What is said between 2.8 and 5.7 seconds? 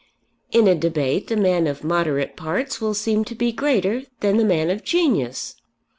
will seem to be greater than the man of genius.